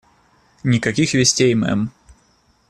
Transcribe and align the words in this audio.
Никаких 0.63 1.13
вестей, 1.13 1.53
мэм. 1.53 1.91